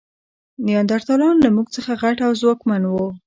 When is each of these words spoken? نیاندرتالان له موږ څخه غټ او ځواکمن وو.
نیاندرتالان 0.65 1.35
له 1.45 1.49
موږ 1.55 1.67
څخه 1.75 1.91
غټ 2.01 2.17
او 2.25 2.31
ځواکمن 2.41 2.81
وو. 2.87 3.07